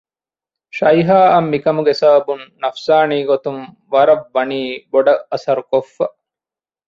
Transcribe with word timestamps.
ޝައިހާއަށް 0.77 1.49
މިކަމުގެ 1.51 1.93
ސަބަބުން 2.01 2.45
ނަފްސާނީ 2.61 3.17
ގޮތުން 3.29 3.61
ވަރަށް 3.93 4.25
ވަނީ 4.35 4.59
ބޮޑަށް 4.91 5.23
އަސަރު 5.31 5.63
ކޮއްފަ 5.71 6.05